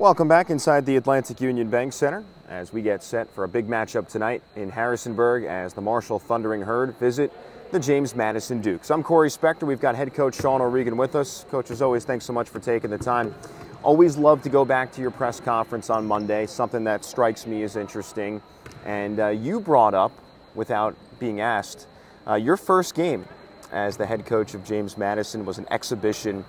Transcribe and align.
Welcome 0.00 0.28
back 0.28 0.48
inside 0.48 0.86
the 0.86 0.96
Atlantic 0.96 1.42
Union 1.42 1.68
Bank 1.68 1.92
Center 1.92 2.24
as 2.48 2.72
we 2.72 2.80
get 2.80 3.02
set 3.02 3.28
for 3.34 3.44
a 3.44 3.48
big 3.48 3.68
matchup 3.68 4.08
tonight 4.08 4.42
in 4.56 4.70
Harrisonburg 4.70 5.44
as 5.44 5.74
the 5.74 5.82
Marshall 5.82 6.18
Thundering 6.18 6.62
Herd 6.62 6.98
visit 6.98 7.30
the 7.70 7.78
James 7.78 8.16
Madison 8.16 8.62
Dukes. 8.62 8.90
I'm 8.90 9.02
Corey 9.02 9.28
Spector. 9.28 9.64
We've 9.64 9.78
got 9.78 9.94
head 9.94 10.14
coach 10.14 10.40
Sean 10.40 10.62
O'Regan 10.62 10.96
with 10.96 11.14
us. 11.16 11.44
Coach, 11.50 11.70
as 11.70 11.82
always, 11.82 12.06
thanks 12.06 12.24
so 12.24 12.32
much 12.32 12.48
for 12.48 12.60
taking 12.60 12.88
the 12.88 12.96
time. 12.96 13.34
Always 13.82 14.16
love 14.16 14.40
to 14.44 14.48
go 14.48 14.64
back 14.64 14.90
to 14.92 15.02
your 15.02 15.10
press 15.10 15.38
conference 15.38 15.90
on 15.90 16.06
Monday, 16.06 16.46
something 16.46 16.82
that 16.84 17.04
strikes 17.04 17.46
me 17.46 17.62
as 17.62 17.76
interesting. 17.76 18.40
And 18.86 19.20
uh, 19.20 19.28
you 19.28 19.60
brought 19.60 19.92
up, 19.92 20.12
without 20.54 20.96
being 21.18 21.42
asked, 21.42 21.86
uh, 22.26 22.36
your 22.36 22.56
first 22.56 22.94
game 22.94 23.26
as 23.70 23.98
the 23.98 24.06
head 24.06 24.24
coach 24.24 24.54
of 24.54 24.64
James 24.64 24.96
Madison 24.96 25.44
was 25.44 25.58
an 25.58 25.66
exhibition 25.70 26.42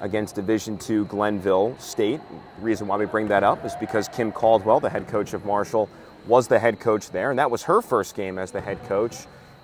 against 0.00 0.34
Division 0.34 0.78
II 0.88 1.04
Glenville 1.04 1.76
State. 1.78 2.20
The 2.58 2.64
reason 2.64 2.86
why 2.86 2.96
we 2.96 3.06
bring 3.06 3.28
that 3.28 3.42
up 3.42 3.64
is 3.64 3.74
because 3.76 4.08
Kim 4.08 4.32
Caldwell, 4.32 4.80
the 4.80 4.90
head 4.90 5.08
coach 5.08 5.34
of 5.34 5.44
Marshall, 5.44 5.88
was 6.26 6.48
the 6.48 6.58
head 6.58 6.78
coach 6.78 7.10
there, 7.10 7.30
and 7.30 7.38
that 7.38 7.50
was 7.50 7.62
her 7.64 7.80
first 7.80 8.14
game 8.14 8.38
as 8.38 8.50
the 8.50 8.60
head 8.60 8.82
coach. 8.84 9.16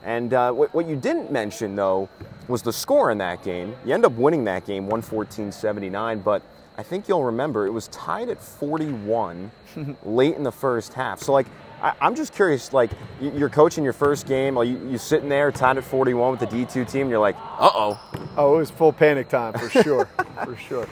And 0.05 0.35
uh, 0.35 0.53
what, 0.53 0.75
what, 0.75 0.87
you 0.87 0.97
didn't 0.97 1.33
mention, 1.33 1.77
though, 1.77 2.09
was 2.47 2.63
the 2.63 2.73
score 2.73 3.11
in 3.11 3.19
that 3.19 3.43
game. 3.43 3.75
You 3.85 3.95
end 3.95 4.05
up 4.05 4.13
winning 4.13 4.45
that 4.45 4.67
game 4.67 4.85
114 4.85 5.51
79, 5.51 6.21
but 6.21 6.43
I 6.77 6.83
think 6.83 7.09
you'll 7.09 7.25
remember 7.25 7.67
it 7.67 7.71
was 7.71 7.89
tied 7.89 8.29
at 8.29 8.43
41 8.43 9.51
late 10.05 10.35
in 10.35 10.43
the 10.43 10.53
first 10.53 10.93
half. 10.93 11.23
So, 11.23 11.33
like, 11.33 11.47
I, 11.83 11.95
am 12.01 12.15
just 12.15 12.33
curious, 12.33 12.73
like, 12.73 12.91
you're 13.21 13.49
coaching 13.49 13.85
your 13.85 13.93
first 13.93 14.27
game, 14.27 14.57
are 14.57 14.65
you, 14.65 14.95
are 14.95 14.99
sitting 14.99 15.29
there 15.29 15.53
tied 15.53 15.77
at 15.77 15.85
41 15.85 16.31
with 16.31 16.41
the 16.41 16.47
D2 16.47 16.91
team, 16.91 17.03
and 17.03 17.11
you're 17.11 17.19
like, 17.19 17.37
uh 17.37 17.71
oh. 17.75 18.01
Oh, 18.37 18.55
it 18.57 18.59
was 18.59 18.71
full 18.71 18.93
panic 18.93 19.29
time 19.29 19.53
for 19.53 19.69
sure, 19.69 20.07
for 20.45 20.57
sure. 20.57 20.89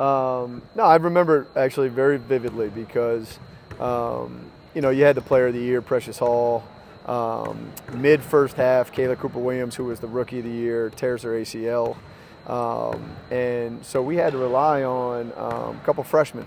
Um, 0.00 0.62
no, 0.74 0.82
I 0.82 0.96
remember 0.96 1.46
actually 1.56 1.88
very 1.88 2.18
vividly 2.18 2.68
because, 2.68 3.38
um, 3.80 4.44
you 4.74 4.82
know, 4.82 4.90
you 4.90 5.04
had 5.04 5.16
the 5.16 5.22
player 5.22 5.46
of 5.46 5.54
the 5.54 5.60
year, 5.60 5.80
Precious 5.80 6.18
Hall. 6.18 6.62
Um, 7.06 7.72
Mid 7.94 8.20
first 8.20 8.56
half, 8.56 8.92
Kayla 8.92 9.16
Cooper 9.16 9.38
Williams, 9.38 9.76
who 9.76 9.84
was 9.84 10.00
the 10.00 10.08
rookie 10.08 10.40
of 10.40 10.44
the 10.44 10.50
year, 10.50 10.90
tears 10.90 11.22
her 11.22 11.30
ACL. 11.30 11.96
Um, 12.48 13.16
and 13.30 13.84
so 13.84 14.02
we 14.02 14.16
had 14.16 14.32
to 14.32 14.38
rely 14.38 14.82
on 14.82 15.32
um, 15.36 15.76
a 15.76 15.80
couple 15.84 16.02
freshmen 16.04 16.46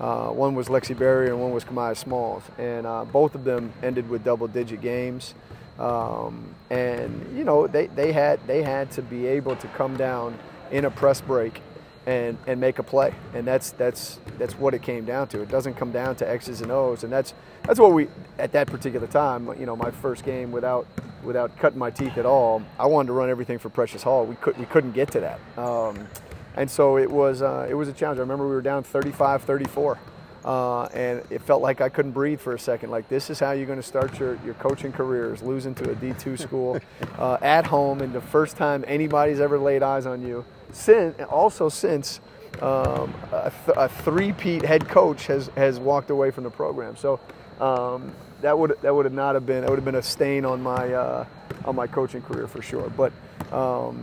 uh, 0.00 0.28
one 0.28 0.54
was 0.54 0.68
Lexi 0.68 0.98
Berry 0.98 1.28
and 1.28 1.40
one 1.40 1.52
was 1.52 1.64
Kamiah 1.64 1.96
Smalls, 1.96 2.42
and 2.58 2.86
uh, 2.86 3.04
both 3.04 3.34
of 3.34 3.44
them 3.44 3.72
ended 3.82 4.08
with 4.08 4.24
double-digit 4.24 4.80
games. 4.80 5.34
Um, 5.78 6.54
and 6.68 7.36
you 7.36 7.44
know 7.44 7.66
they, 7.66 7.86
they 7.86 8.12
had 8.12 8.46
they 8.46 8.62
had 8.62 8.90
to 8.92 9.02
be 9.02 9.26
able 9.26 9.56
to 9.56 9.66
come 9.68 9.96
down 9.96 10.38
in 10.70 10.84
a 10.84 10.90
press 10.90 11.20
break 11.20 11.62
and 12.06 12.36
and 12.46 12.60
make 12.60 12.78
a 12.78 12.82
play, 12.82 13.14
and 13.34 13.46
that's 13.46 13.72
that's 13.72 14.18
that's 14.38 14.54
what 14.58 14.74
it 14.74 14.82
came 14.82 15.04
down 15.04 15.28
to. 15.28 15.42
It 15.42 15.48
doesn't 15.48 15.74
come 15.74 15.92
down 15.92 16.16
to 16.16 16.28
X's 16.28 16.60
and 16.60 16.70
O's, 16.70 17.04
and 17.04 17.12
that's 17.12 17.34
that's 17.62 17.78
what 17.78 17.92
we 17.92 18.08
at 18.38 18.52
that 18.52 18.66
particular 18.66 19.06
time. 19.06 19.48
You 19.58 19.66
know, 19.66 19.76
my 19.76 19.90
first 19.90 20.24
game 20.24 20.50
without 20.50 20.86
without 21.22 21.56
cutting 21.58 21.78
my 21.78 21.90
teeth 21.90 22.16
at 22.18 22.26
all, 22.26 22.62
I 22.78 22.86
wanted 22.86 23.08
to 23.08 23.12
run 23.12 23.30
everything 23.30 23.58
for 23.58 23.68
Precious 23.68 24.02
Hall. 24.02 24.26
We 24.26 24.34
could 24.36 24.58
we 24.58 24.66
couldn't 24.66 24.92
get 24.92 25.10
to 25.12 25.20
that. 25.20 25.40
Um, 25.58 26.08
and 26.56 26.70
so 26.70 26.98
it 26.98 27.10
was, 27.10 27.42
uh, 27.42 27.66
it 27.68 27.74
was 27.74 27.88
a 27.88 27.92
challenge. 27.92 28.18
I 28.18 28.22
remember 28.22 28.48
we 28.48 28.54
were 28.54 28.62
down 28.62 28.82
35 28.82 29.42
34. 29.42 29.98
Uh, 30.44 30.84
and 30.86 31.22
it 31.28 31.42
felt 31.42 31.60
like 31.60 31.80
I 31.80 31.88
couldn't 31.88 32.12
breathe 32.12 32.40
for 32.40 32.54
a 32.54 32.58
second. 32.58 32.90
Like 32.90 33.08
this 33.08 33.28
is 33.28 33.38
how 33.38 33.52
you're 33.52 33.66
going 33.66 33.80
to 33.80 33.86
start 33.86 34.18
your, 34.18 34.38
your 34.44 34.54
coaching 34.54 34.92
career 34.92 35.34
is 35.34 35.42
losing 35.42 35.74
to 35.76 35.90
a 35.90 35.94
D2 35.94 36.38
school 36.42 36.80
uh, 37.18 37.36
at 37.42 37.66
home, 37.66 38.00
and 38.00 38.12
the 38.12 38.20
first 38.20 38.56
time 38.56 38.84
anybody's 38.86 39.40
ever 39.40 39.58
laid 39.58 39.82
eyes 39.82 40.06
on 40.06 40.22
you. 40.22 40.44
Since 40.72 41.20
also 41.24 41.68
since 41.68 42.20
um, 42.62 43.14
a, 43.32 43.52
th- 43.66 43.76
a 43.76 43.88
three-peat 43.88 44.62
head 44.62 44.88
coach 44.88 45.26
has 45.26 45.48
has 45.56 45.78
walked 45.78 46.10
away 46.10 46.30
from 46.30 46.44
the 46.44 46.50
program, 46.50 46.96
so 46.96 47.20
um, 47.60 48.12
that 48.40 48.58
would 48.58 48.78
that 48.80 48.94
would 48.94 49.04
have 49.04 49.12
not 49.12 49.34
have 49.34 49.44
been 49.44 49.60
that 49.62 49.68
would 49.68 49.78
have 49.78 49.84
been 49.84 49.96
a 49.96 50.02
stain 50.02 50.44
on 50.44 50.62
my 50.62 50.92
uh, 50.92 51.26
on 51.64 51.76
my 51.76 51.86
coaching 51.86 52.22
career 52.22 52.46
for 52.46 52.62
sure. 52.62 52.88
But 52.88 53.12
um, 53.52 54.02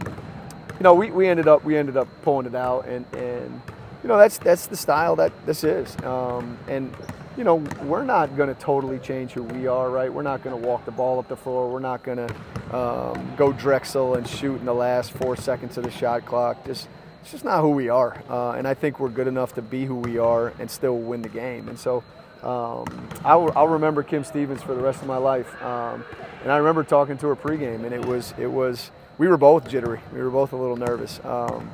you 0.78 0.84
know, 0.84 0.94
we, 0.94 1.10
we 1.10 1.28
ended 1.28 1.48
up 1.48 1.64
we 1.64 1.76
ended 1.76 1.98
up 1.98 2.08
pulling 2.22 2.46
it 2.46 2.56
out, 2.56 2.88
and 2.88 3.06
and 3.14 3.62
you 4.04 4.08
know 4.08 4.18
that's 4.18 4.38
that's 4.38 4.68
the 4.68 4.78
style 4.78 5.16
that 5.16 5.32
this 5.46 5.64
is, 5.64 5.96
um, 6.04 6.58
and 6.68 6.94
you 7.36 7.44
know 7.44 7.56
we're 7.84 8.04
not 8.04 8.38
going 8.38 8.54
to 8.54 8.62
totally 8.62 9.00
change 9.00 9.32
who 9.32 9.42
we 9.44 9.66
are, 9.66 9.90
right? 9.90 10.12
We're 10.12 10.22
not 10.22 10.44
going 10.44 10.60
to 10.60 10.68
walk 10.68 10.86
the 10.86 10.92
ball 10.92 11.18
up 11.18 11.28
the 11.28 11.36
floor. 11.36 11.70
We're 11.70 11.80
not 11.80 12.04
going 12.04 12.28
to 12.28 12.78
um, 12.78 13.34
go 13.36 13.52
Drexel 13.52 14.16
and 14.16 14.28
shoot 14.28 14.60
in 14.60 14.66
the 14.66 14.74
last 14.74 15.12
four 15.14 15.36
seconds 15.36 15.78
of 15.78 15.84
the 15.84 15.92
shot 15.92 16.26
clock. 16.26 16.64
Just 16.64 16.88
it's 17.24 17.32
just 17.32 17.44
not 17.44 17.62
who 17.62 17.70
we 17.70 17.90
are, 17.90 18.22
uh, 18.30 18.52
and 18.52 18.68
I 18.68 18.76
think 18.76 19.00
we're 19.00 19.10
good 19.10 19.28
enough 19.28 19.56
to 19.56 19.64
be 19.64 19.86
who 19.86 19.96
we 19.96 20.20
are 20.20 20.54
and 20.60 20.70
still 20.70 20.98
win 20.98 21.22
the 21.22 21.30
game, 21.30 21.70
and 21.70 21.78
so. 21.78 22.04
Um, 22.44 22.86
I'll, 23.26 23.52
I'll, 23.58 23.68
remember 23.68 24.04
Kim 24.04 24.24
Stevens 24.24 24.62
for 24.62 24.76
the 24.76 24.82
rest 24.82 25.02
of 25.02 25.08
my 25.08 25.18
life, 25.18 25.60
um, 25.64 26.06
and 26.44 26.52
I 26.52 26.58
remember 26.58 26.84
talking 26.84 27.18
to 27.18 27.28
her 27.30 27.36
pregame, 27.36 27.84
and 27.84 27.92
it 27.92 28.06
was 28.06 28.36
it 28.38 28.46
was 28.46 28.92
we 29.18 29.28
were 29.28 29.38
both 29.38 29.68
jittery. 29.68 30.00
We 30.14 30.22
were 30.22 30.30
both 30.30 30.54
a 30.54 30.56
little 30.56 30.78
nervous. 30.78 31.20
Um, 31.24 31.70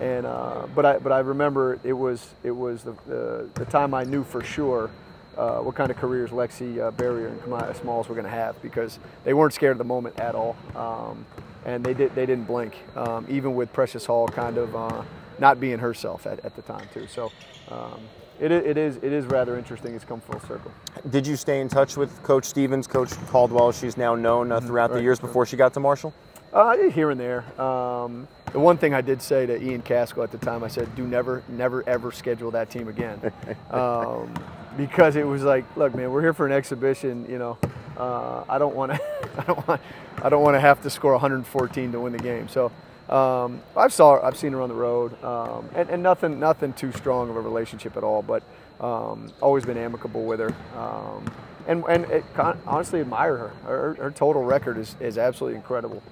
and 0.00 0.26
uh, 0.26 0.66
but 0.74 0.84
I 0.84 0.98
but 0.98 1.12
I 1.12 1.20
remember 1.20 1.78
it 1.84 1.92
was 1.92 2.34
it 2.42 2.50
was 2.50 2.82
the 2.82 2.94
the, 3.06 3.48
the 3.54 3.64
time 3.66 3.94
I 3.94 4.04
knew 4.04 4.24
for 4.24 4.42
sure 4.42 4.90
uh, 5.36 5.58
what 5.58 5.74
kind 5.74 5.90
of 5.90 5.96
careers 5.96 6.30
Lexi 6.30 6.80
uh, 6.80 6.90
Barrier 6.92 7.28
and 7.28 7.40
Kamiah 7.42 7.74
Smalls 7.80 8.08
were 8.08 8.14
going 8.14 8.24
to 8.24 8.30
have 8.30 8.60
because 8.62 8.98
they 9.24 9.34
weren't 9.34 9.54
scared 9.54 9.72
of 9.72 9.78
the 9.78 9.84
moment 9.84 10.18
at 10.18 10.34
all, 10.34 10.56
um, 10.74 11.24
and 11.64 11.84
they 11.84 11.94
did 11.94 12.14
they 12.14 12.26
didn't 12.26 12.44
blink 12.44 12.74
um, 12.96 13.26
even 13.28 13.54
with 13.54 13.72
Precious 13.72 14.04
Hall 14.06 14.26
kind 14.26 14.58
of 14.58 14.74
uh, 14.74 15.02
not 15.38 15.60
being 15.60 15.78
herself 15.78 16.26
at, 16.26 16.44
at 16.44 16.56
the 16.56 16.62
time 16.62 16.88
too. 16.92 17.06
So. 17.06 17.30
Um, 17.70 18.00
it, 18.40 18.50
it 18.50 18.76
is 18.76 18.96
it 18.96 19.12
is 19.12 19.26
rather 19.26 19.56
interesting. 19.56 19.94
It's 19.94 20.04
come 20.04 20.20
full 20.20 20.40
circle. 20.40 20.72
Did 21.08 21.24
you 21.24 21.36
stay 21.36 21.60
in 21.60 21.68
touch 21.68 21.96
with 21.96 22.20
Coach 22.24 22.46
Stevens, 22.46 22.88
Coach 22.88 23.10
Caldwell? 23.28 23.70
She's 23.70 23.96
now 23.96 24.16
known 24.16 24.50
uh, 24.50 24.58
throughout 24.58 24.90
right. 24.90 24.96
the 24.96 25.02
years 25.02 25.20
before 25.20 25.46
she 25.46 25.56
got 25.56 25.72
to 25.74 25.80
Marshall. 25.80 26.12
Uh, 26.54 26.88
here 26.90 27.10
and 27.10 27.18
there. 27.18 27.60
Um, 27.60 28.28
the 28.52 28.60
one 28.60 28.78
thing 28.78 28.94
I 28.94 29.00
did 29.00 29.20
say 29.20 29.44
to 29.44 29.60
Ian 29.60 29.82
Caskell 29.82 30.22
at 30.22 30.30
the 30.30 30.38
time, 30.38 30.62
I 30.62 30.68
said, 30.68 30.94
"Do 30.94 31.04
never, 31.04 31.42
never, 31.48 31.86
ever 31.88 32.12
schedule 32.12 32.52
that 32.52 32.70
team 32.70 32.86
again," 32.86 33.32
um, 33.72 34.32
because 34.76 35.16
it 35.16 35.26
was 35.26 35.42
like, 35.42 35.64
"Look, 35.76 35.96
man, 35.96 36.12
we're 36.12 36.22
here 36.22 36.32
for 36.32 36.46
an 36.46 36.52
exhibition. 36.52 37.26
You 37.28 37.38
know, 37.38 37.58
uh, 37.96 38.44
I 38.48 38.58
don't 38.58 38.76
want 38.76 38.92
to, 38.92 39.00
I 39.38 39.42
don't 39.42 39.66
want, 39.66 39.80
I 40.22 40.28
don't 40.28 40.42
want 40.44 40.54
to 40.54 40.60
have 40.60 40.80
to 40.84 40.90
score 40.90 41.10
114 41.12 41.90
to 41.92 42.00
win 42.00 42.12
the 42.12 42.18
game." 42.18 42.48
So. 42.48 42.70
Um, 43.06 43.60
I've 43.76 43.92
saw 43.92 44.26
I've 44.26 44.34
seen 44.34 44.52
her 44.52 44.62
on 44.62 44.70
the 44.70 44.74
road, 44.74 45.22
um, 45.22 45.68
and, 45.74 45.90
and, 45.90 46.02
nothing 46.02 46.40
nothing 46.40 46.72
too 46.72 46.90
strong 46.92 47.28
of 47.28 47.36
a 47.36 47.40
relationship 47.42 47.98
at 47.98 48.02
all. 48.02 48.22
But 48.22 48.42
um, 48.80 49.30
always 49.42 49.66
been 49.66 49.76
amicable 49.76 50.24
with 50.24 50.40
her, 50.40 50.54
um, 50.74 51.30
and 51.66 51.84
and 51.86 52.06
it, 52.06 52.24
honestly 52.66 53.02
admire 53.02 53.36
her. 53.36 53.48
Her, 53.66 53.94
her 53.96 54.10
total 54.10 54.42
record 54.42 54.78
is, 54.78 54.96
is 55.00 55.18
absolutely 55.18 55.56
incredible. 55.56 56.02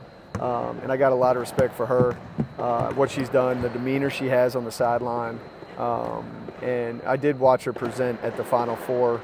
Um, 0.43 0.81
and 0.81 0.91
I 0.91 0.97
got 0.97 1.13
a 1.13 1.15
lot 1.15 1.37
of 1.37 1.41
respect 1.41 1.73
for 1.77 1.87
her, 1.87 2.17
uh, 2.59 2.93
what 2.95 3.13
she's 3.13 3.29
done, 3.29 3.63
the 3.63 3.69
demeanor 3.69 4.11
she 4.11 4.27
has 4.27 4.57
on 4.57 4.65
the 4.65 4.73
sideline. 4.73 5.39
Um, 5.79 6.29
and 6.63 7.01
I 7.03 7.17
did 7.17 7.39
watch 7.39 7.63
her 7.63 7.73
present 7.73 8.21
at 8.25 8.37
the 8.37 8.43
Final 8.43 8.75
Four. 8.75 9.21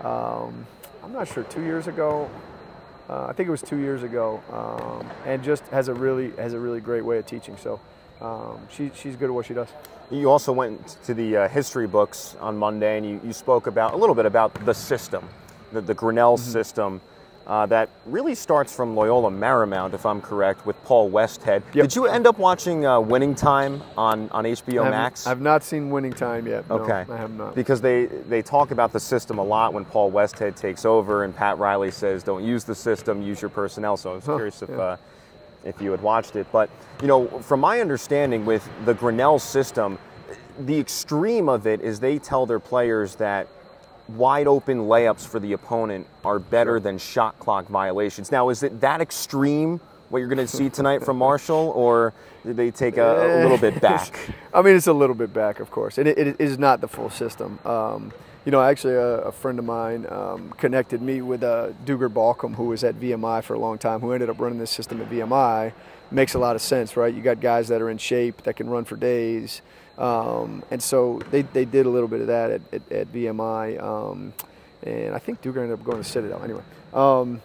Um, 0.00 0.66
I'm 1.02 1.12
not 1.12 1.28
sure 1.28 1.42
two 1.44 1.62
years 1.62 1.86
ago. 1.86 2.30
Uh, 3.10 3.26
I 3.26 3.34
think 3.34 3.46
it 3.46 3.50
was 3.50 3.60
two 3.60 3.76
years 3.76 4.04
ago, 4.04 4.42
um, 4.50 5.06
and 5.26 5.44
just 5.44 5.66
has 5.66 5.88
a 5.88 5.94
really 5.94 6.30
has 6.36 6.54
a 6.54 6.58
really 6.58 6.80
great 6.80 7.04
way 7.04 7.18
of 7.18 7.26
teaching. 7.26 7.58
So 7.58 7.78
um, 8.22 8.66
she, 8.70 8.90
she's 8.94 9.16
good 9.16 9.26
at 9.26 9.34
what 9.34 9.44
she 9.44 9.52
does. 9.52 9.68
You 10.10 10.30
also 10.30 10.50
went 10.50 10.96
to 11.04 11.12
the 11.12 11.36
uh, 11.36 11.48
history 11.48 11.86
books 11.86 12.36
on 12.40 12.56
Monday, 12.56 12.96
and 12.96 13.04
you, 13.04 13.20
you 13.22 13.34
spoke 13.34 13.66
about 13.66 13.92
a 13.92 13.96
little 13.98 14.14
bit 14.14 14.24
about 14.24 14.54
the 14.64 14.72
system, 14.72 15.28
the, 15.72 15.82
the 15.82 15.92
Grinnell 15.92 16.38
mm-hmm. 16.38 16.50
system 16.50 17.02
uh, 17.46 17.66
that 17.66 17.90
really 18.06 18.34
starts 18.34 18.74
from 18.74 18.96
Loyola 18.96 19.30
Marymount, 19.30 19.92
if 19.92 20.06
I'm 20.06 20.20
correct, 20.20 20.64
with 20.64 20.82
Paul 20.84 21.10
Westhead. 21.10 21.62
Yep. 21.72 21.72
Did 21.72 21.94
you 21.94 22.06
end 22.06 22.26
up 22.26 22.38
watching 22.38 22.86
uh, 22.86 23.00
Winning 23.00 23.34
Time 23.34 23.82
on, 23.98 24.30
on 24.30 24.44
HBO 24.44 24.88
Max? 24.90 25.26
I've 25.26 25.40
not 25.40 25.62
seen 25.62 25.90
Winning 25.90 26.12
Time 26.12 26.46
yet. 26.46 26.68
No, 26.68 26.78
okay. 26.78 27.04
I 27.10 27.16
have 27.16 27.32
not. 27.32 27.54
Because 27.54 27.80
they, 27.80 28.06
they 28.06 28.40
talk 28.40 28.70
about 28.70 28.92
the 28.92 29.00
system 29.00 29.38
a 29.38 29.44
lot 29.44 29.74
when 29.74 29.84
Paul 29.84 30.10
Westhead 30.10 30.56
takes 30.56 30.84
over, 30.84 31.24
and 31.24 31.36
Pat 31.36 31.58
Riley 31.58 31.90
says, 31.90 32.22
don't 32.22 32.44
use 32.44 32.64
the 32.64 32.74
system, 32.74 33.20
use 33.20 33.42
your 33.42 33.50
personnel. 33.50 33.96
So 33.96 34.12
I 34.12 34.14
was 34.14 34.24
huh, 34.24 34.36
curious 34.36 34.62
if, 34.62 34.70
yeah. 34.70 34.76
uh, 34.76 34.96
if 35.64 35.80
you 35.82 35.90
had 35.90 36.00
watched 36.00 36.36
it. 36.36 36.46
But, 36.50 36.70
you 37.02 37.08
know, 37.08 37.26
from 37.40 37.60
my 37.60 37.80
understanding 37.80 38.46
with 38.46 38.66
the 38.86 38.94
Grinnell 38.94 39.38
system, 39.38 39.98
the 40.60 40.78
extreme 40.78 41.48
of 41.48 41.66
it 41.66 41.80
is 41.82 42.00
they 42.00 42.18
tell 42.18 42.46
their 42.46 42.60
players 42.60 43.16
that 43.16 43.48
wide 44.08 44.46
open 44.46 44.80
layups 44.80 45.26
for 45.26 45.40
the 45.40 45.52
opponent 45.52 46.06
are 46.24 46.38
better 46.38 46.78
than 46.80 46.98
shot 46.98 47.38
clock 47.38 47.66
violations. 47.66 48.30
Now, 48.30 48.48
is 48.48 48.62
it 48.62 48.80
that 48.80 49.00
extreme 49.00 49.80
what 50.10 50.18
you're 50.18 50.28
going 50.28 50.38
to 50.38 50.46
see 50.46 50.70
tonight 50.70 51.04
from 51.04 51.18
Marshall, 51.18 51.72
or 51.74 52.12
did 52.44 52.56
they 52.56 52.70
take 52.70 52.96
a, 52.98 53.40
a, 53.40 53.42
little 53.42 53.58
bit 53.58 53.80
back? 53.80 54.18
I 54.54 54.62
mean, 54.62 54.76
it's 54.76 54.86
a 54.86 54.92
little 54.92 55.16
bit 55.16 55.32
back, 55.32 55.60
of 55.60 55.70
course. 55.70 55.98
It, 55.98 56.06
it 56.06 56.40
is 56.40 56.58
not 56.58 56.80
the 56.80 56.88
full 56.88 57.10
system. 57.10 57.58
Um, 57.64 58.12
you 58.44 58.52
know, 58.52 58.62
actually, 58.62 58.94
a, 58.94 59.22
a 59.22 59.32
friend 59.32 59.58
of 59.58 59.64
mine 59.64 60.06
um, 60.10 60.50
connected 60.58 61.00
me 61.00 61.22
with 61.22 61.42
uh, 61.42 61.70
Duggar 61.86 62.10
Baucom, 62.10 62.54
who 62.54 62.66
was 62.66 62.84
at 62.84 62.94
VMI 62.96 63.42
for 63.42 63.54
a 63.54 63.58
long 63.58 63.78
time, 63.78 64.00
who 64.00 64.12
ended 64.12 64.28
up 64.28 64.38
running 64.38 64.58
this 64.58 64.70
system 64.70 65.00
at 65.00 65.10
VMI. 65.10 65.72
Makes 66.10 66.34
a 66.34 66.38
lot 66.38 66.54
of 66.54 66.62
sense, 66.62 66.96
right? 66.96 67.12
You 67.12 67.22
got 67.22 67.40
guys 67.40 67.68
that 67.68 67.80
are 67.80 67.88
in 67.88 67.96
shape 67.96 68.42
that 68.42 68.56
can 68.56 68.68
run 68.68 68.84
for 68.84 68.96
days. 68.96 69.62
Um, 69.98 70.64
and 70.70 70.82
so 70.82 71.20
they, 71.30 71.42
they 71.42 71.64
did 71.64 71.86
a 71.86 71.88
little 71.88 72.08
bit 72.08 72.20
of 72.20 72.26
that 72.28 72.50
at, 72.50 72.60
at, 72.72 72.92
at. 72.92 73.80
Um, 73.82 74.32
and 74.82 75.14
I 75.14 75.18
think 75.18 75.40
Duke 75.40 75.56
ended 75.56 75.72
up 75.72 75.84
going 75.84 75.98
to 75.98 76.04
Citadel 76.04 76.42
anyway. 76.42 76.62
Um, 76.92 77.40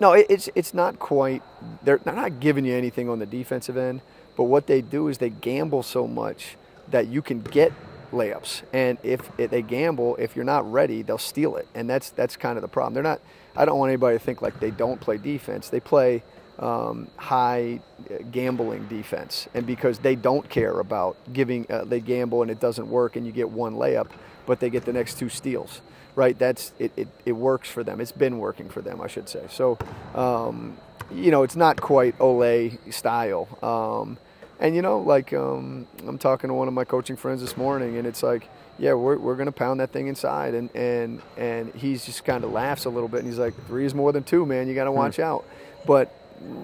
no, 0.00 0.12
it, 0.12 0.26
it's 0.28 0.48
it's 0.54 0.74
not 0.74 0.98
quite. 0.98 1.42
They're, 1.82 1.98
they're 1.98 2.14
not 2.14 2.40
giving 2.40 2.64
you 2.64 2.74
anything 2.74 3.08
on 3.08 3.20
the 3.20 3.26
defensive 3.26 3.76
end, 3.76 4.00
but 4.36 4.44
what 4.44 4.66
they 4.66 4.80
do 4.80 5.08
is 5.08 5.18
they 5.18 5.30
gamble 5.30 5.82
so 5.82 6.06
much 6.06 6.56
that 6.88 7.06
you 7.06 7.22
can 7.22 7.40
get 7.40 7.72
layups. 8.12 8.62
And 8.72 8.98
if, 9.02 9.28
if 9.38 9.50
they 9.50 9.62
gamble, 9.62 10.16
if 10.16 10.36
you're 10.36 10.44
not 10.44 10.70
ready, 10.70 11.02
they'll 11.02 11.18
steal 11.18 11.56
it. 11.56 11.68
And 11.74 11.88
that's 11.88 12.10
that's 12.10 12.36
kind 12.36 12.56
of 12.56 12.62
the 12.62 12.68
problem. 12.68 12.94
They're 12.94 13.02
not. 13.02 13.20
I 13.56 13.64
don't 13.64 13.78
want 13.78 13.90
anybody 13.90 14.18
to 14.18 14.24
think 14.24 14.42
like 14.42 14.58
they 14.60 14.70
don't 14.70 15.00
play 15.00 15.16
defense. 15.16 15.68
They 15.68 15.80
play 15.80 16.22
um, 16.58 17.08
high 17.16 17.80
uh, 18.10 18.22
gambling 18.30 18.86
defense, 18.88 19.48
and 19.54 19.66
because 19.66 19.98
they 19.98 20.14
don't 20.14 20.48
care 20.48 20.78
about 20.80 21.16
giving, 21.32 21.66
uh, 21.70 21.84
they 21.84 22.00
gamble 22.00 22.42
and 22.42 22.50
it 22.50 22.60
doesn't 22.60 22.88
work, 22.88 23.16
and 23.16 23.26
you 23.26 23.32
get 23.32 23.50
one 23.50 23.74
layup, 23.74 24.08
but 24.46 24.60
they 24.60 24.70
get 24.70 24.84
the 24.84 24.92
next 24.92 25.18
two 25.18 25.28
steals. 25.28 25.80
Right? 26.16 26.38
That's 26.38 26.72
it. 26.78 26.92
It, 26.96 27.08
it 27.24 27.32
works 27.32 27.68
for 27.68 27.82
them. 27.82 28.00
It's 28.00 28.12
been 28.12 28.38
working 28.38 28.68
for 28.68 28.80
them, 28.80 29.00
I 29.00 29.08
should 29.08 29.28
say. 29.28 29.42
So, 29.50 29.76
um, 30.14 30.76
you 31.12 31.32
know, 31.32 31.42
it's 31.42 31.56
not 31.56 31.80
quite 31.80 32.14
Ole 32.20 32.70
style. 32.90 33.48
Um, 33.60 34.16
and 34.60 34.74
you 34.74 34.82
know, 34.82 35.00
like 35.00 35.32
um, 35.32 35.86
I'm 36.06 36.18
talking 36.18 36.48
to 36.48 36.54
one 36.54 36.68
of 36.68 36.74
my 36.74 36.84
coaching 36.84 37.16
friends 37.16 37.40
this 37.40 37.56
morning, 37.56 37.96
and 37.96 38.06
it's 38.06 38.22
like, 38.22 38.48
yeah, 38.78 38.94
we're, 38.94 39.18
we're 39.18 39.34
going 39.34 39.46
to 39.46 39.52
pound 39.52 39.80
that 39.80 39.90
thing 39.92 40.06
inside, 40.06 40.54
and 40.54 40.74
and 40.74 41.20
and 41.36 41.74
he's 41.74 42.06
just 42.06 42.24
kind 42.24 42.44
of 42.44 42.52
laughs 42.52 42.84
a 42.84 42.90
little 42.90 43.08
bit, 43.08 43.20
and 43.20 43.28
he's 43.28 43.38
like, 43.38 43.54
three 43.66 43.84
is 43.84 43.94
more 43.94 44.12
than 44.12 44.22
two, 44.22 44.46
man. 44.46 44.68
You 44.68 44.74
got 44.74 44.84
to 44.84 44.90
hmm. 44.90 44.96
watch 44.96 45.18
out. 45.18 45.44
But 45.86 46.14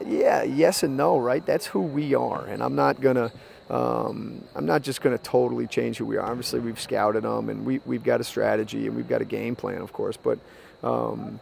yeah, 0.06 0.42
yes 0.42 0.82
and 0.82 0.96
no, 0.96 1.18
right? 1.18 1.44
That's 1.44 1.66
who 1.66 1.80
we 1.80 2.14
are, 2.14 2.44
and 2.46 2.62
I'm 2.62 2.74
not 2.74 3.00
gonna. 3.00 3.30
Um, 3.68 4.42
I'm 4.56 4.66
not 4.66 4.82
just 4.82 5.00
going 5.00 5.16
to 5.16 5.22
totally 5.22 5.68
change 5.68 5.98
who 5.98 6.04
we 6.04 6.16
are. 6.16 6.28
Obviously, 6.28 6.58
we've 6.58 6.80
scouted 6.80 7.22
them, 7.22 7.48
and 7.48 7.64
we, 7.64 7.80
we've 7.86 8.02
got 8.02 8.20
a 8.20 8.24
strategy, 8.24 8.88
and 8.88 8.96
we've 8.96 9.08
got 9.08 9.22
a 9.22 9.24
game 9.24 9.54
plan, 9.54 9.80
of 9.80 9.92
course. 9.92 10.16
But 10.16 10.40
um, 10.82 11.38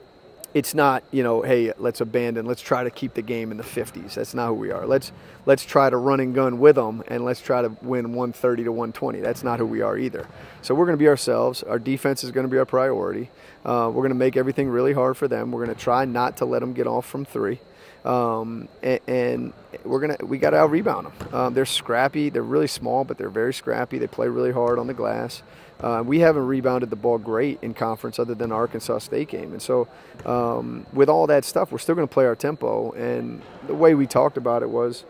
it's 0.54 0.75
not 0.75 1.04
you 1.10 1.22
know 1.22 1.42
hey 1.42 1.72
let's 1.78 2.00
abandon 2.00 2.46
let's 2.46 2.62
try 2.62 2.82
to 2.82 2.90
keep 2.90 3.12
the 3.14 3.22
game 3.22 3.50
in 3.50 3.58
the 3.58 3.62
50s 3.62 4.14
that's 4.14 4.32
not 4.32 4.48
who 4.48 4.54
we 4.54 4.70
are 4.70 4.86
let's 4.86 5.12
let's 5.44 5.64
try 5.64 5.90
to 5.90 5.96
run 5.96 6.20
and 6.20 6.34
gun 6.34 6.58
with 6.58 6.76
them 6.76 7.02
and 7.08 7.25
let's 7.25 7.40
try 7.40 7.60
to 7.60 7.69
win 7.82 8.14
130 8.14 8.64
to 8.64 8.72
120 8.72 9.20
that's 9.20 9.42
not 9.42 9.58
who 9.58 9.66
we 9.66 9.82
are 9.82 9.98
either 9.98 10.26
so 10.69 10.75
we're 10.75 10.85
going 10.85 10.99
to 10.99 11.03
be 11.03 11.09
ourselves 11.09 11.62
our 11.62 11.79
defense 11.79 12.23
is 12.23 12.31
going 12.31 12.44
to 12.44 12.50
be 12.50 12.59
our 12.59 12.67
priority 12.67 13.31
uh, 13.65 13.91
we're 13.93 14.03
going 14.03 14.11
to 14.11 14.15
make 14.15 14.37
everything 14.37 14.69
really 14.69 14.93
hard 14.93 15.17
for 15.17 15.26
them 15.26 15.50
we're 15.50 15.65
going 15.65 15.75
to 15.75 15.82
try 15.82 16.05
not 16.05 16.37
to 16.37 16.44
let 16.44 16.59
them 16.59 16.75
get 16.75 16.87
off 16.87 17.06
from 17.06 17.25
three 17.25 17.59
um, 18.05 18.69
and, 18.82 19.00
and, 19.06 19.53
we're 19.85 20.00
gonna 20.00 20.17
we 20.23 20.38
got 20.38 20.50
to 20.50 20.56
out 20.56 20.70
rebound 20.70 21.06
them. 21.06 21.35
Um, 21.35 21.55
they're 21.55 21.67
scrappy. 21.67 22.31
They're 22.31 22.43
really 22.43 22.67
small, 22.67 23.05
but 23.05 23.19
they're 23.19 23.29
very 23.29 23.53
scrappy. 23.53 23.99
They 23.99 24.06
play 24.06 24.29
really 24.29 24.53
hard 24.53 24.79
on 24.79 24.87
the 24.87 24.94
glass. 24.94 25.43
Uh, 25.81 26.03
we 26.05 26.19
haven't 26.20 26.47
rebounded 26.47 26.91
the 26.91 26.97
ball 26.97 27.19
great 27.19 27.59
in 27.62 27.75
conference 27.75 28.19
other 28.19 28.35
than 28.35 28.50
Arkansas 28.50 28.99
State 28.99 29.29
game. 29.29 29.53
And 29.53 29.62
so, 29.62 29.87
um, 30.26 30.87
with 30.93 31.09
all 31.09 31.26
that 31.29 31.44
stuff, 31.44 31.71
we're 31.71 31.79
still 31.79 31.94
going 31.94 32.09
to 32.09 32.12
play 32.12 32.26
our 32.26 32.35
tempo. 32.35 32.93
And 32.93 33.43
the 33.67 33.75
way 33.75 33.94
we 33.94 34.06
talked 34.06 34.37
about 34.37 34.62
it 34.62 34.71
was 34.71 35.05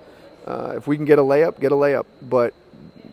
uh, 0.46 0.74
if 0.76 0.86
we 0.86 0.96
can 0.96 1.06
get 1.06 1.18
a 1.18 1.22
layup, 1.22 1.58
get 1.60 1.72
a 1.72 1.76
layup. 1.76 2.04
But 2.20 2.52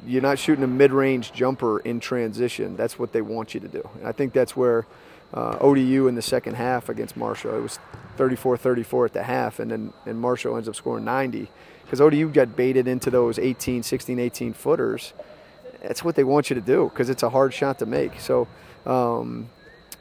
you're 0.08 0.22
not 0.22 0.40
shooting 0.40 0.64
a 0.64 0.68
mid 0.68 0.92
range 0.92 1.34
jumper 1.34 1.80
in 1.80 2.00
transition. 2.00 2.76
That's 2.76 2.98
what 3.00 3.12
they 3.14 3.22
want 3.22 3.54
you 3.54 3.60
to 3.60 3.68
do. 3.68 3.88
And 3.96 4.08
I 4.08 4.12
think 4.12 4.34
that's 4.34 4.56
where 4.56 4.86
uh, 5.34 5.58
ODU 5.60 6.08
in 6.08 6.16
the 6.16 6.22
second 6.22 6.56
half 6.56 6.90
against 6.90 7.18
Marshall, 7.18 7.56
it 7.56 7.62
was 7.62 7.80
34 8.18 8.58
34 8.58 9.06
at 9.06 9.14
the 9.14 9.24
half, 9.24 9.60
and 9.60 9.72
then 9.72 9.94
and 10.06 10.20
Marshall 10.20 10.56
ends 10.56 10.70
up 10.70 10.76
scoring 10.76 11.06
90 11.06 11.50
because 11.84 12.02
ODU 12.02 12.30
got 12.30 12.56
baited 12.56 12.88
into 12.88 13.10
those 13.10 13.38
18, 13.38 13.84
16, 13.84 14.20
18 14.20 14.54
footers 14.54 15.14
that's 15.88 16.04
what 16.04 16.16
they 16.16 16.24
want 16.24 16.50
you 16.50 16.56
to 16.56 16.62
do 16.62 16.90
because 16.90 17.10
it's 17.10 17.24
a 17.24 17.30
hard 17.30 17.54
shot 17.54 17.80
to 17.80 17.86
make. 17.86 18.20
So 18.20 18.48
um, 18.86 19.50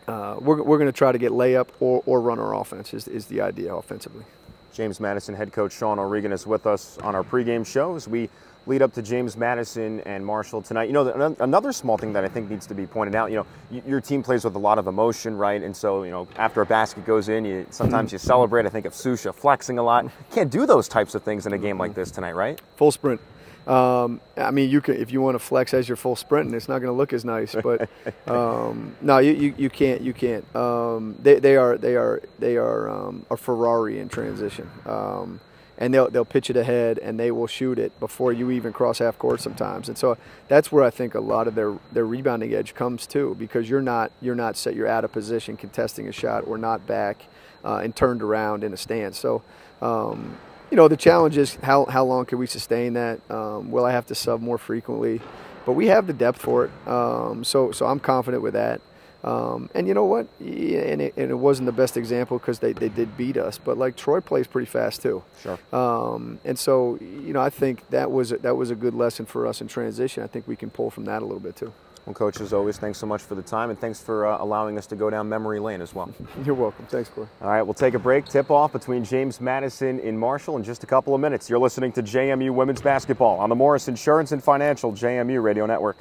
uh, 0.08 0.36
we're, 0.40 0.62
we're 0.62 0.78
going 0.78 0.90
to 0.90 0.96
try 0.96 1.12
to 1.12 1.18
get 1.18 1.32
layup 1.32 1.68
or, 1.80 2.02
or 2.06 2.20
run 2.20 2.38
our 2.38 2.54
offense 2.54 2.94
is, 2.94 3.08
is 3.08 3.26
the 3.26 3.40
idea 3.40 3.74
offensively. 3.74 4.24
James 4.72 4.98
Madison 4.98 5.34
head 5.34 5.52
coach 5.52 5.72
Sean 5.72 5.98
O'Regan 5.98 6.32
is 6.32 6.46
with 6.46 6.66
us 6.66 6.98
on 6.98 7.14
our 7.14 7.22
pregame 7.22 7.64
shows. 7.64 8.08
We 8.08 8.28
lead 8.66 8.82
up 8.82 8.92
to 8.94 9.02
James 9.02 9.36
Madison 9.36 10.00
and 10.00 10.24
Marshall 10.24 10.62
tonight. 10.62 10.84
You 10.84 10.92
know, 10.92 11.36
another 11.40 11.72
small 11.72 11.98
thing 11.98 12.12
that 12.14 12.24
I 12.24 12.28
think 12.28 12.50
needs 12.50 12.66
to 12.66 12.74
be 12.74 12.86
pointed 12.86 13.14
out. 13.14 13.30
You 13.30 13.44
know, 13.70 13.82
your 13.86 14.00
team 14.00 14.22
plays 14.22 14.44
with 14.44 14.54
a 14.54 14.58
lot 14.58 14.78
of 14.78 14.86
emotion, 14.86 15.36
right? 15.36 15.62
And 15.62 15.76
so, 15.76 16.02
you 16.02 16.10
know, 16.10 16.28
after 16.36 16.62
a 16.62 16.66
basket 16.66 17.04
goes 17.04 17.28
in, 17.28 17.44
you 17.44 17.66
sometimes 17.70 18.12
you 18.12 18.18
celebrate. 18.18 18.66
I 18.66 18.70
think 18.70 18.86
of 18.86 18.92
Susha 18.92 19.34
flexing 19.34 19.78
a 19.78 19.82
lot. 19.82 20.06
Can't 20.30 20.50
do 20.50 20.66
those 20.66 20.88
types 20.88 21.14
of 21.14 21.22
things 21.22 21.46
in 21.46 21.52
a 21.52 21.58
game 21.58 21.78
like 21.78 21.94
this 21.94 22.10
tonight, 22.10 22.34
right? 22.34 22.60
Full 22.76 22.92
sprint. 22.92 23.20
Um, 23.66 24.20
I 24.36 24.50
mean, 24.50 24.68
you 24.68 24.80
can 24.80 24.96
if 24.96 25.10
you 25.10 25.22
want 25.22 25.36
to 25.36 25.38
flex 25.38 25.72
as 25.72 25.88
your 25.88 25.96
full 25.96 26.16
sprint, 26.16 26.46
and 26.46 26.54
it's 26.54 26.68
not 26.68 26.80
going 26.80 26.92
to 26.92 26.96
look 26.96 27.12
as 27.12 27.24
nice. 27.24 27.54
But 27.54 27.88
um, 28.28 28.94
no, 29.00 29.18
you, 29.18 29.32
you, 29.32 29.54
you, 29.56 29.70
can't. 29.70 30.02
You 30.02 30.12
can't. 30.12 30.44
Um, 30.54 31.16
they, 31.22 31.38
they 31.38 31.56
are 31.56 31.78
they 31.78 31.96
are 31.96 32.22
they 32.38 32.56
are 32.56 32.90
um, 32.90 33.24
a 33.30 33.36
Ferrari 33.36 34.00
in 34.00 34.08
transition, 34.08 34.70
um, 34.84 35.40
and 35.78 35.92
they'll 35.92 36.10
they'll 36.10 36.24
pitch 36.24 36.50
it 36.50 36.56
ahead, 36.56 36.98
and 36.98 37.18
they 37.18 37.30
will 37.30 37.46
shoot 37.46 37.78
it 37.78 37.98
before 38.00 38.32
you 38.32 38.50
even 38.50 38.72
cross 38.72 38.98
half 38.98 39.18
court 39.18 39.40
sometimes. 39.40 39.88
And 39.88 39.98
so 39.98 40.16
that's 40.48 40.70
where 40.70 40.84
I 40.84 40.90
think 40.90 41.14
a 41.14 41.20
lot 41.20 41.48
of 41.48 41.54
their 41.54 41.78
their 41.92 42.06
rebounding 42.06 42.54
edge 42.54 42.74
comes 42.74 43.06
too, 43.06 43.36
because 43.38 43.68
you're 43.68 43.82
not 43.82 44.12
you're 44.20 44.34
not 44.34 44.56
set. 44.56 44.74
You're 44.74 44.88
out 44.88 45.04
of 45.04 45.12
position 45.12 45.56
contesting 45.56 46.08
a 46.08 46.12
shot, 46.12 46.46
or 46.46 46.58
not 46.58 46.86
back 46.86 47.24
uh, 47.64 47.76
and 47.76 47.94
turned 47.94 48.22
around 48.22 48.64
in 48.64 48.72
a 48.72 48.76
stance. 48.76 49.18
So. 49.18 49.42
Um, 49.82 50.38
you 50.70 50.76
know, 50.76 50.88
the 50.88 50.96
challenge 50.96 51.36
is 51.36 51.56
how, 51.56 51.84
how 51.84 52.04
long 52.04 52.24
can 52.24 52.38
we 52.38 52.46
sustain 52.46 52.94
that? 52.94 53.20
Um, 53.30 53.70
will 53.70 53.84
I 53.84 53.92
have 53.92 54.06
to 54.06 54.14
sub 54.14 54.40
more 54.40 54.58
frequently? 54.58 55.20
But 55.66 55.72
we 55.72 55.86
have 55.86 56.06
the 56.06 56.12
depth 56.12 56.40
for 56.40 56.64
it. 56.64 56.88
Um, 56.88 57.44
so, 57.44 57.70
so 57.70 57.86
I'm 57.86 58.00
confident 58.00 58.42
with 58.42 58.54
that. 58.54 58.80
Um, 59.24 59.70
and 59.74 59.88
you 59.88 59.94
know 59.94 60.04
what? 60.04 60.26
Yeah, 60.38 60.80
and, 60.80 61.00
it, 61.00 61.14
and, 61.16 61.30
it, 61.30 61.34
wasn't 61.34 61.64
the 61.64 61.72
best 61.72 61.96
example 61.96 62.38
because 62.38 62.58
they, 62.58 62.74
they 62.74 62.90
did 62.90 63.16
beat 63.16 63.38
us, 63.38 63.56
but 63.56 63.78
like 63.78 63.96
Troy 63.96 64.20
plays 64.20 64.46
pretty 64.46 64.66
fast 64.66 65.00
too. 65.00 65.22
Sure. 65.42 65.58
Um, 65.72 66.38
and 66.44 66.58
so, 66.58 66.98
you 67.00 67.32
know, 67.32 67.40
I 67.40 67.48
think 67.48 67.88
that 67.88 68.10
was 68.10 68.30
that 68.30 68.54
was 68.54 68.70
a 68.70 68.74
good 68.74 68.92
lesson 68.92 69.24
for 69.24 69.46
us 69.46 69.62
in 69.62 69.68
transition. 69.68 70.22
I 70.22 70.26
think 70.26 70.46
we 70.46 70.56
can 70.56 70.68
pull 70.68 70.90
from 70.90 71.06
that 71.06 71.22
a 71.22 71.24
little 71.24 71.40
bit 71.40 71.56
too. 71.56 71.72
Well, 72.04 72.12
Coach, 72.12 72.38
as 72.42 72.52
always, 72.52 72.76
thanks 72.76 72.98
so 72.98 73.06
much 73.06 73.22
for 73.22 73.34
the 73.34 73.42
time 73.42 73.70
and 73.70 73.78
thanks 73.78 74.02
for 74.02 74.26
uh, 74.26 74.36
allowing 74.38 74.76
us 74.76 74.86
to 74.88 74.96
go 74.96 75.08
down 75.08 75.26
memory 75.26 75.58
lane 75.58 75.80
as 75.80 75.94
well. 75.94 76.14
You're 76.44 76.54
welcome. 76.54 76.84
Thanks, 76.86 77.08
Corey. 77.08 77.28
All 77.40 77.48
right, 77.48 77.62
we'll 77.62 77.72
take 77.72 77.94
a 77.94 77.98
break. 77.98 78.26
Tip 78.26 78.50
off 78.50 78.74
between 78.74 79.04
James 79.04 79.40
Madison 79.40 79.98
in 80.00 80.18
Marshall 80.18 80.58
in 80.58 80.64
just 80.64 80.84
a 80.84 80.86
couple 80.86 81.14
of 81.14 81.22
minutes. 81.22 81.48
You're 81.48 81.58
listening 81.58 81.92
to 81.92 82.02
JMU 82.02 82.50
Women's 82.50 82.82
Basketball 82.82 83.38
on 83.38 83.48
the 83.48 83.54
Morris 83.54 83.88
Insurance 83.88 84.32
and 84.32 84.44
Financial 84.44 84.92
JMU 84.92 85.42
Radio 85.42 85.64
Network. 85.64 85.96